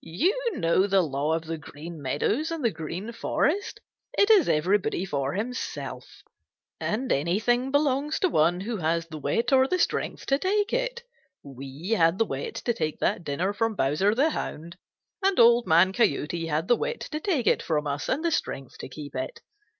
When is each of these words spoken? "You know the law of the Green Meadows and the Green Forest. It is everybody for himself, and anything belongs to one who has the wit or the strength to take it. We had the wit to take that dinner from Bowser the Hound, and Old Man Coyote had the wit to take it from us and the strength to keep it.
"You 0.00 0.34
know 0.54 0.88
the 0.88 1.02
law 1.02 1.34
of 1.36 1.44
the 1.44 1.56
Green 1.56 2.02
Meadows 2.02 2.50
and 2.50 2.64
the 2.64 2.72
Green 2.72 3.12
Forest. 3.12 3.78
It 4.18 4.28
is 4.28 4.48
everybody 4.48 5.04
for 5.04 5.34
himself, 5.34 6.24
and 6.80 7.12
anything 7.12 7.70
belongs 7.70 8.18
to 8.18 8.28
one 8.28 8.62
who 8.62 8.78
has 8.78 9.06
the 9.06 9.20
wit 9.20 9.52
or 9.52 9.68
the 9.68 9.78
strength 9.78 10.26
to 10.26 10.38
take 10.40 10.72
it. 10.72 11.04
We 11.44 11.90
had 11.90 12.18
the 12.18 12.24
wit 12.26 12.56
to 12.64 12.74
take 12.74 12.98
that 12.98 13.22
dinner 13.22 13.52
from 13.52 13.76
Bowser 13.76 14.16
the 14.16 14.30
Hound, 14.30 14.76
and 15.22 15.38
Old 15.38 15.64
Man 15.64 15.92
Coyote 15.92 16.46
had 16.48 16.66
the 16.66 16.74
wit 16.74 17.02
to 17.12 17.20
take 17.20 17.46
it 17.46 17.62
from 17.62 17.86
us 17.86 18.08
and 18.08 18.24
the 18.24 18.32
strength 18.32 18.78
to 18.78 18.88
keep 18.88 19.14
it. 19.14 19.42